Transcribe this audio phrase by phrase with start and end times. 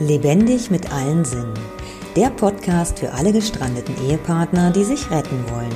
[0.00, 1.52] Lebendig mit allen Sinnen.
[2.16, 5.74] Der Podcast für alle gestrandeten Ehepartner, die sich retten wollen.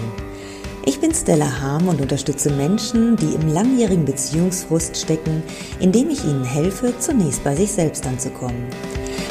[0.86, 5.42] Ich bin Stella Harm und unterstütze Menschen, die im langjährigen Beziehungsfrust stecken,
[5.78, 8.66] indem ich ihnen helfe, zunächst bei sich selbst anzukommen.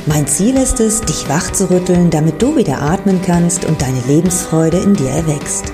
[0.06, 4.02] Mein Ziel ist es, dich wach zu rütteln, damit du wieder atmen kannst und deine
[4.02, 5.74] Lebensfreude in dir erwächst.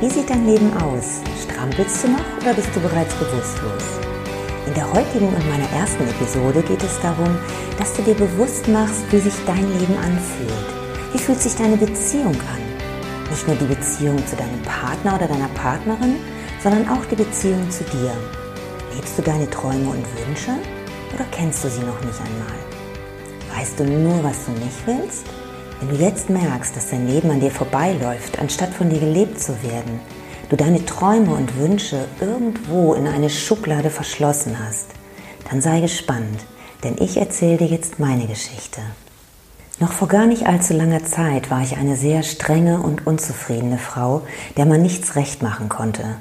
[0.00, 1.20] Wie sieht dein Leben aus?
[1.60, 3.84] Strampelst du noch oder bist du bereits bewusstlos?
[4.66, 7.36] In der heutigen und meiner ersten Episode geht es darum,
[7.78, 10.68] dass du dir bewusst machst, wie sich dein Leben anfühlt.
[11.12, 13.28] Wie fühlt sich deine Beziehung an?
[13.28, 16.16] Nicht nur die Beziehung zu deinem Partner oder deiner Partnerin,
[16.62, 18.16] sondern auch die Beziehung zu dir.
[18.94, 20.52] Lebst du deine Träume und Wünsche
[21.12, 23.58] oder kennst du sie noch nicht einmal?
[23.58, 25.26] Weißt du nur, was du nicht willst?
[25.78, 29.62] Wenn du jetzt merkst, dass dein Leben an dir vorbeiläuft, anstatt von dir gelebt zu
[29.62, 30.00] werden,
[30.50, 34.88] du deine Träume und Wünsche irgendwo in eine Schublade verschlossen hast,
[35.48, 36.44] dann sei gespannt,
[36.84, 38.80] denn ich erzähle dir jetzt meine Geschichte.
[39.78, 44.22] Noch vor gar nicht allzu langer Zeit war ich eine sehr strenge und unzufriedene Frau,
[44.56, 46.16] der man nichts recht machen konnte.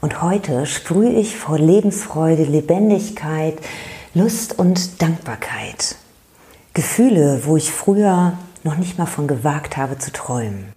[0.00, 3.58] Und heute sprühe ich vor Lebensfreude, Lebendigkeit,
[4.14, 5.96] Lust und Dankbarkeit.
[6.72, 10.72] Gefühle, wo ich früher noch nicht mal von gewagt habe zu träumen.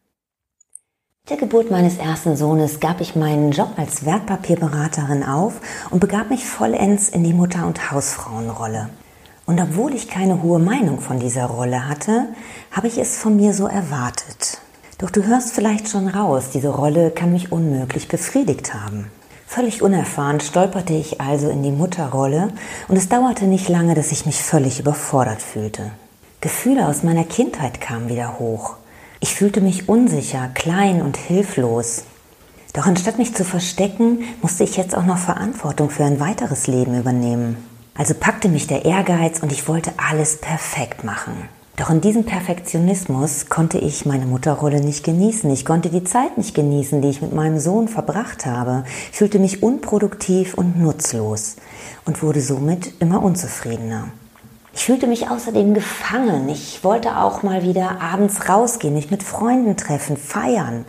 [1.30, 5.56] Der Geburt meines ersten Sohnes gab ich meinen Job als Wertpapierberaterin auf
[5.90, 8.88] und begab mich vollends in die Mutter- und Hausfrauenrolle.
[9.46, 12.30] Und obwohl ich keine hohe Meinung von dieser Rolle hatte,
[12.72, 14.62] habe ich es von mir so erwartet.
[15.00, 19.12] Doch du hörst vielleicht schon raus, diese Rolle kann mich unmöglich befriedigt haben.
[19.46, 22.54] Völlig unerfahren stolperte ich also in die Mutterrolle
[22.88, 25.92] und es dauerte nicht lange, dass ich mich völlig überfordert fühlte.
[26.40, 28.78] Gefühle aus meiner Kindheit kamen wieder hoch.
[29.20, 32.04] Ich fühlte mich unsicher, klein und hilflos.
[32.74, 36.98] Doch anstatt mich zu verstecken, musste ich jetzt auch noch Verantwortung für ein weiteres Leben
[36.98, 37.58] übernehmen.
[37.96, 41.50] Also packte mich der Ehrgeiz und ich wollte alles perfekt machen.
[41.78, 45.50] Doch in diesem Perfektionismus konnte ich meine Mutterrolle nicht genießen.
[45.52, 48.84] Ich konnte die Zeit nicht genießen, die ich mit meinem Sohn verbracht habe.
[49.12, 51.56] Ich fühlte mich unproduktiv und nutzlos
[52.06, 54.10] und wurde somit immer unzufriedener.
[54.78, 56.48] Ich fühlte mich außerdem gefangen.
[56.50, 60.86] Ich wollte auch mal wieder abends rausgehen, mich mit Freunden treffen, feiern.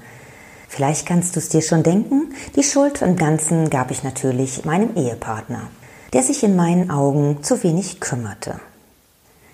[0.69, 4.95] Vielleicht kannst du es dir schon denken, die Schuld im Ganzen gab ich natürlich meinem
[4.95, 5.69] Ehepartner,
[6.13, 8.61] der sich in meinen Augen zu wenig kümmerte.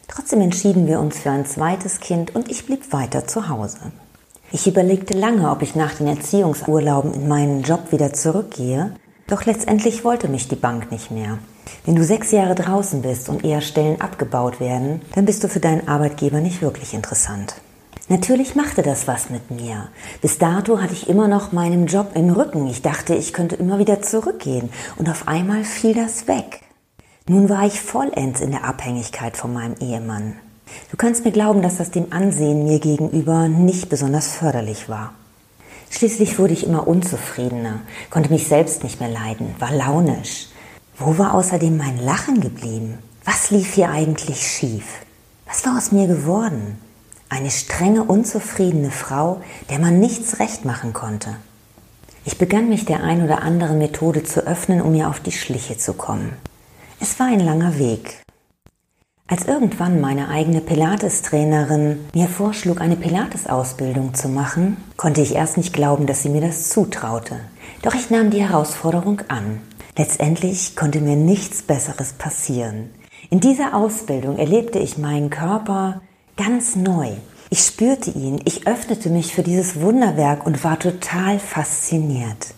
[0.09, 3.93] Trotzdem entschieden wir uns für ein zweites Kind und ich blieb weiter zu Hause.
[4.51, 8.97] Ich überlegte lange, ob ich nach den Erziehungsurlauben in meinen Job wieder zurückgehe,
[9.29, 11.39] doch letztendlich wollte mich die Bank nicht mehr.
[11.85, 15.61] Wenn du sechs Jahre draußen bist und eher Stellen abgebaut werden, dann bist du für
[15.61, 17.57] deinen Arbeitgeber nicht wirklich interessant.
[18.09, 19.89] Natürlich machte das was mit mir.
[20.21, 22.67] Bis dato hatte ich immer noch meinen Job im Rücken.
[22.67, 24.71] Ich dachte, ich könnte immer wieder zurückgehen.
[24.97, 26.61] Und auf einmal fiel das weg.
[27.27, 30.35] Nun war ich vollends in der Abhängigkeit von meinem Ehemann.
[30.91, 35.15] Du kannst mir glauben, dass das dem Ansehen mir gegenüber nicht besonders förderlich war.
[35.91, 37.81] Schließlich wurde ich immer unzufriedener,
[38.11, 40.49] konnte mich selbst nicht mehr leiden, war launisch.
[40.97, 42.99] Wo war außerdem mein Lachen geblieben?
[43.25, 44.85] Was lief hier eigentlich schief?
[45.45, 46.79] Was war aus mir geworden?
[47.29, 49.41] Eine strenge, unzufriedene Frau,
[49.71, 51.35] der man nichts recht machen konnte.
[52.25, 55.77] Ich begann mich der ein oder anderen Methode zu öffnen, um mir auf die Schliche
[55.77, 56.33] zu kommen.
[57.01, 58.23] Es war ein langer Weg.
[59.27, 65.73] Als irgendwann meine eigene Pilates-Trainerin mir vorschlug, eine Pilates-Ausbildung zu machen, konnte ich erst nicht
[65.73, 67.41] glauben, dass sie mir das zutraute.
[67.83, 69.61] Doch ich nahm die Herausforderung an
[69.97, 72.91] Letztendlich konnte mir nichts Besseres passieren.
[73.31, 76.01] In dieser Ausbildung erlebte ich meinen Körper
[76.37, 77.13] ganz neu.
[77.51, 82.55] Ich spürte ihn, ich öffnete mich für dieses Wunderwerk und war total fasziniert.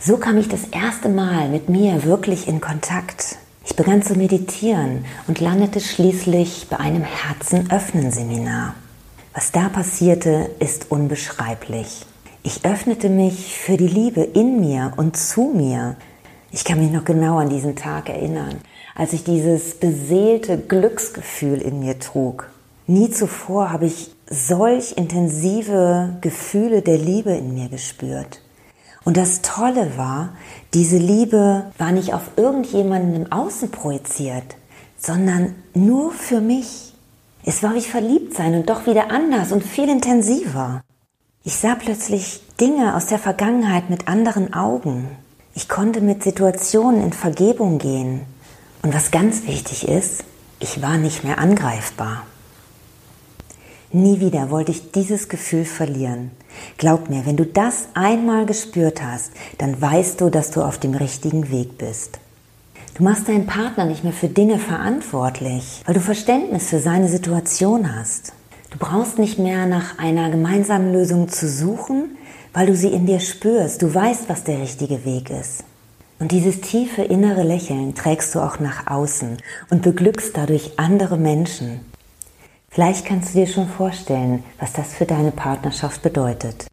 [0.00, 3.36] So kam ich das erste Mal mit mir wirklich in Kontakt.
[3.64, 8.74] Ich begann zu meditieren und landete schließlich bei einem Herzen-Öffnen-Seminar.
[9.34, 12.06] Was da passierte, ist unbeschreiblich.
[12.42, 15.96] Ich öffnete mich für die Liebe in mir und zu mir,
[16.50, 18.60] ich kann mich noch genau an diesen Tag erinnern,
[18.94, 22.50] als ich dieses beseelte Glücksgefühl in mir trug.
[22.86, 28.40] Nie zuvor habe ich solch intensive Gefühle der Liebe in mir gespürt.
[29.04, 30.30] Und das Tolle war,
[30.74, 34.56] diese Liebe war nicht auf irgendjemanden im Außen projiziert,
[34.98, 36.94] sondern nur für mich.
[37.44, 40.82] Es war wie verliebt sein und doch wieder anders und viel intensiver.
[41.44, 45.08] Ich sah plötzlich Dinge aus der Vergangenheit mit anderen Augen.
[45.58, 48.20] Ich konnte mit Situationen in Vergebung gehen.
[48.82, 50.22] Und was ganz wichtig ist,
[50.60, 52.24] ich war nicht mehr angreifbar.
[53.90, 56.30] Nie wieder wollte ich dieses Gefühl verlieren.
[56.76, 60.94] Glaub mir, wenn du das einmal gespürt hast, dann weißt du, dass du auf dem
[60.94, 62.20] richtigen Weg bist.
[62.94, 67.96] Du machst deinen Partner nicht mehr für Dinge verantwortlich, weil du Verständnis für seine Situation
[67.96, 68.32] hast.
[68.70, 72.16] Du brauchst nicht mehr nach einer gemeinsamen Lösung zu suchen,
[72.58, 73.82] weil du sie in dir spürst.
[73.82, 75.62] Du weißt, was der richtige Weg ist.
[76.18, 79.36] Und dieses tiefe innere Lächeln trägst du auch nach außen
[79.70, 81.82] und beglückst dadurch andere Menschen.
[82.68, 86.66] Vielleicht kannst du dir schon vorstellen, was das für deine Partnerschaft bedeutet.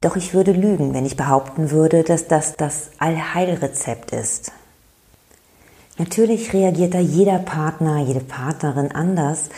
[0.00, 4.52] Doch ich würde lügen, wenn ich behaupten würde, dass das das Allheilrezept ist.
[5.98, 9.50] Natürlich reagiert da jeder Partner, jede Partnerin anders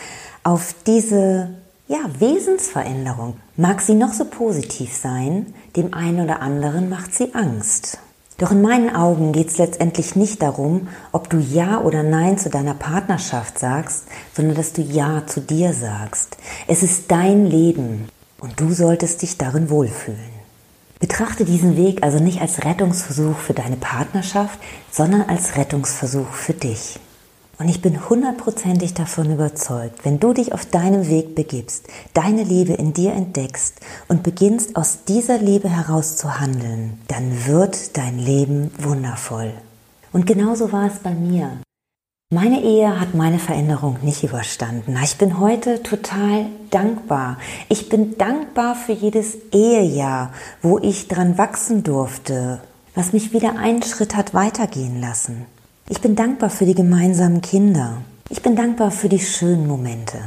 [0.43, 1.49] auf diese
[1.87, 3.37] ja, Wesensveränderung.
[3.57, 7.99] Mag sie noch so positiv sein, dem einen oder anderen macht sie Angst.
[8.37, 12.49] Doch in meinen Augen geht es letztendlich nicht darum, ob du Ja oder Nein zu
[12.49, 16.37] deiner Partnerschaft sagst, sondern dass du Ja zu dir sagst.
[16.67, 18.09] Es ist dein Leben
[18.39, 20.35] und du solltest dich darin wohlfühlen.
[20.99, 24.59] Betrachte diesen Weg also nicht als Rettungsversuch für deine Partnerschaft,
[24.91, 26.99] sondern als Rettungsversuch für dich.
[27.57, 32.73] Und ich bin hundertprozentig davon überzeugt, wenn du dich auf deinem Weg begibst, deine Liebe
[32.73, 33.79] in dir entdeckst
[34.09, 39.53] und beginnst aus dieser Liebe heraus zu handeln, dann wird dein Leben wundervoll.
[40.11, 41.51] Und genauso war es bei mir.
[42.33, 44.97] Meine Ehe hat meine Veränderung nicht überstanden.
[45.03, 47.37] Ich bin heute total dankbar.
[47.69, 52.59] Ich bin dankbar für jedes Ehejahr, wo ich dran wachsen durfte,
[52.95, 55.45] was mich wieder einen Schritt hat weitergehen lassen.
[55.87, 58.01] Ich bin dankbar für die gemeinsamen Kinder.
[58.29, 60.17] Ich bin dankbar für die schönen Momente.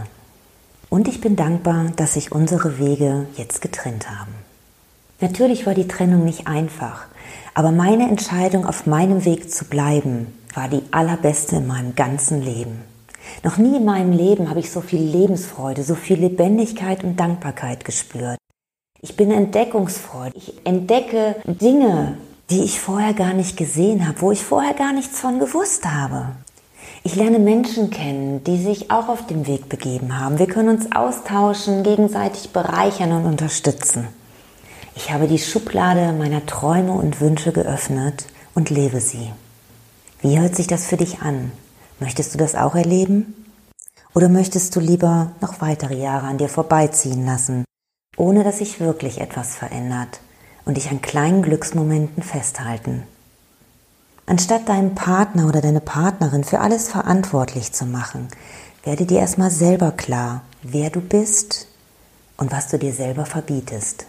[0.88, 4.32] Und ich bin dankbar, dass sich unsere Wege jetzt getrennt haben.
[5.20, 7.06] Natürlich war die Trennung nicht einfach,
[7.54, 12.84] aber meine Entscheidung, auf meinem Weg zu bleiben, war die allerbeste in meinem ganzen Leben.
[13.42, 17.84] Noch nie in meinem Leben habe ich so viel Lebensfreude, so viel Lebendigkeit und Dankbarkeit
[17.84, 18.38] gespürt.
[19.00, 20.36] Ich bin entdeckungsfreudig.
[20.36, 22.16] Ich entdecke Dinge,
[22.50, 26.28] die ich vorher gar nicht gesehen habe, wo ich vorher gar nichts von gewusst habe.
[27.02, 30.38] Ich lerne Menschen kennen, die sich auch auf dem Weg begeben haben.
[30.38, 34.08] Wir können uns austauschen, gegenseitig bereichern und unterstützen.
[34.96, 39.30] Ich habe die Schublade meiner Träume und Wünsche geöffnet und lebe sie.
[40.22, 41.52] Wie hört sich das für dich an?
[42.00, 43.46] Möchtest du das auch erleben?
[44.14, 47.64] Oder möchtest du lieber noch weitere Jahre an dir vorbeiziehen lassen,
[48.16, 50.20] ohne dass sich wirklich etwas verändert?
[50.68, 53.04] Und dich an kleinen Glücksmomenten festhalten.
[54.26, 58.28] Anstatt deinem Partner oder deine Partnerin für alles verantwortlich zu machen,
[58.84, 61.68] werde dir erstmal selber klar, wer du bist
[62.36, 64.04] und was du dir selber verbietest.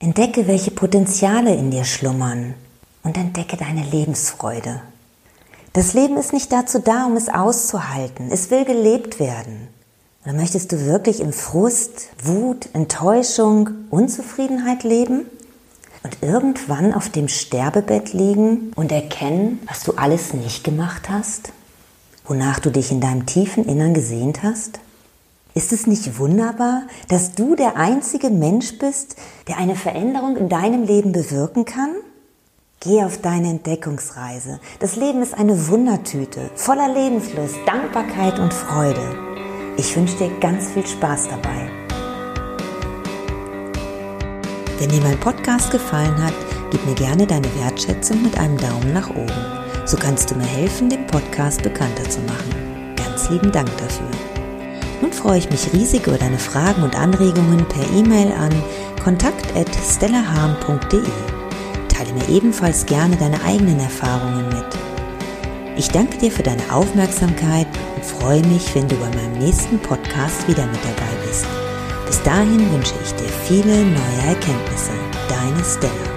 [0.00, 2.54] Entdecke, welche Potenziale in dir schlummern
[3.04, 4.82] und entdecke deine Lebensfreude.
[5.72, 8.28] Das Leben ist nicht dazu da, um es auszuhalten.
[8.32, 9.68] Es will gelebt werden.
[10.24, 15.26] Oder möchtest du wirklich im Frust, Wut, Enttäuschung, Unzufriedenheit leben?
[16.02, 21.52] Und irgendwann auf dem Sterbebett liegen und erkennen, was du alles nicht gemacht hast,
[22.24, 24.80] wonach du dich in deinem tiefen Innern gesehnt hast?
[25.54, 29.16] Ist es nicht wunderbar, dass du der einzige Mensch bist,
[29.48, 31.90] der eine Veränderung in deinem Leben bewirken kann?
[32.78, 34.60] Geh auf deine Entdeckungsreise.
[34.78, 39.02] Das Leben ist eine Wundertüte, voller Lebenslust, Dankbarkeit und Freude.
[39.76, 41.79] Ich wünsche dir ganz viel Spaß dabei.
[44.80, 46.32] Wenn dir mein Podcast gefallen hat,
[46.70, 49.30] gib mir gerne deine Wertschätzung mit einem Daumen nach oben.
[49.84, 52.94] So kannst du mir helfen, den Podcast bekannter zu machen.
[52.96, 54.08] Ganz lieben Dank dafür.
[55.02, 58.54] Nun freue ich mich riesig über deine Fragen und Anregungen per E-Mail an
[59.04, 61.02] kontakt.stellaharm.de.
[61.88, 64.64] Teile mir ebenfalls gerne deine eigenen Erfahrungen mit.
[65.76, 70.48] Ich danke dir für deine Aufmerksamkeit und freue mich, wenn du bei meinem nächsten Podcast
[70.48, 71.44] wieder mit dabei bist.
[72.10, 74.90] Bis dahin wünsche ich dir viele neue Erkenntnisse.
[75.28, 76.09] Deine Stella.